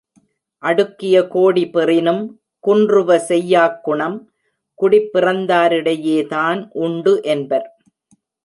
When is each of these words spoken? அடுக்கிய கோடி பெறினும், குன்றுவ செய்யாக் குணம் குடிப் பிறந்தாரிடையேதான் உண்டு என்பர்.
அடுக்கிய 0.63 1.27
கோடி 1.27 1.69
பெறினும், 1.69 2.23
குன்றுவ 2.59 3.17
செய்யாக் 3.17 3.79
குணம் 3.83 4.17
குடிப் 4.79 5.09
பிறந்தாரிடையேதான் 5.13 6.67
உண்டு 6.71 7.19
என்பர். 7.23 7.67